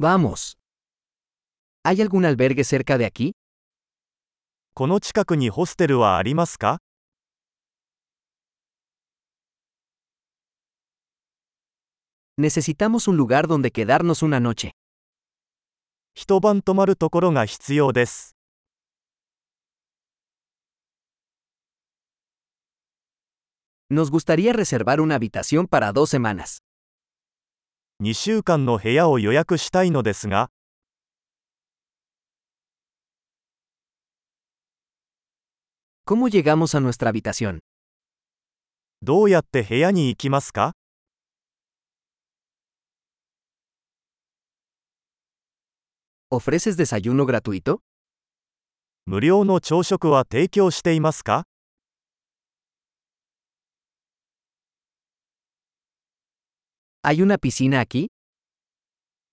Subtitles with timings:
[0.00, 0.56] Vamos.
[1.84, 3.32] ¿Hay algún albergue cerca de aquí?
[4.74, 6.78] この近くにホステルはありますか
[12.38, 14.70] Necesitamos un lugar donde quedarnos una noche.
[16.14, 18.36] 一晩泊まるところが必要です。
[23.90, 26.62] Nos gustaría reservar una habitación para dos semanas.
[28.00, 30.50] 2週間の部屋を予約したいのですが.
[39.02, 40.74] どうやって部屋に行きますか.
[49.06, 51.47] 無料の朝食は提供していますか
[57.07, 58.07] ¿Hay una piscina aquí?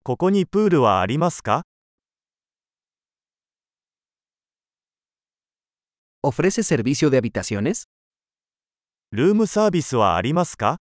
[0.02, 1.62] ここにプールはありますか
[6.22, 7.84] ¿Ofreces servicio de habitaciones?
[9.12, 10.78] ルームサービスはありますか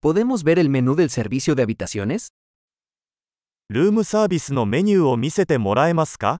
[0.00, 2.32] ¿Podemos ver el menú del servicio de habitaciones?
[3.68, 6.38] ルームサービスのメニューを見せてもらえますか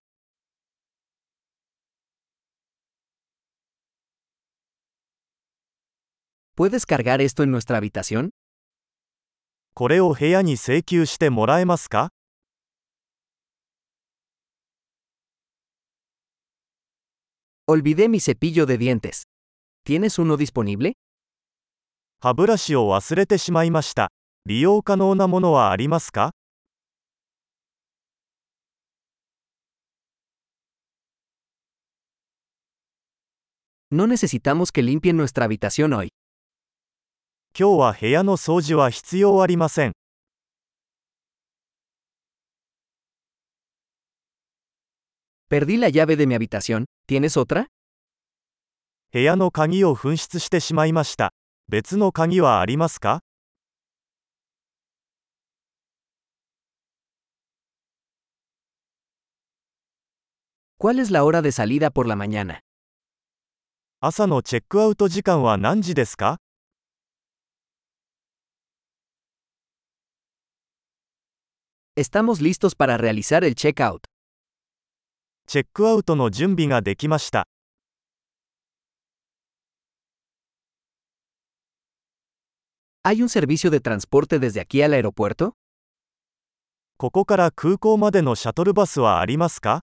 [6.56, 8.30] ¿Puedes cargar esto en nuestra habitación?
[9.74, 12.10] これを部屋に請求してもらえますか
[17.68, 19.22] Olvidé mi cepillo de dientes.
[19.84, 20.94] ¿Tienes uno disponible?
[22.20, 24.10] 歯ブラシを忘れてしまいました。
[24.44, 26.32] 利用可能なものはありますか
[33.90, 36.08] No necesitamos que limpien nuestra habitación hoy.
[37.55, 39.91] 今日は部屋の掃除は必要ありません。
[45.51, 46.85] Perdí la llave de mi habitación.
[47.07, 47.67] ¿Tienes otra?
[49.11, 51.31] 部屋の鍵を紛失してしまいました。
[51.67, 53.19] 別の鍵はありますか
[60.79, 62.61] ¿Cuál es la hora de salida por la mañana?
[64.01, 66.39] 朝のチェックアウト時間は何時ですか
[71.96, 74.04] Estamos listos para realizar el checkout.
[75.48, 77.48] チェックアウトの準備ができました。
[83.02, 85.54] ¿Hay un servicio de transporte desde aquí al aeropuerto?
[86.98, 89.82] ここから空港までのシャトルバスはありますか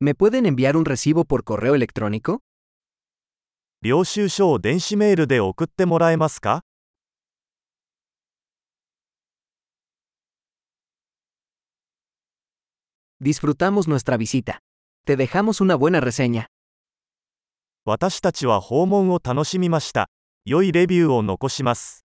[0.00, 2.42] ¿Me pueden enviar un recibo por correo electrónico?
[3.83, 6.61] 領収書を電子メールで送ってもらえますか
[13.19, 14.59] Disfrutamos nuestra visita.
[15.05, 16.45] Te dejamos una buena reseña.
[17.83, 20.07] 私たちは訪問を楽しみました。
[20.45, 22.02] 良いレビューを残します。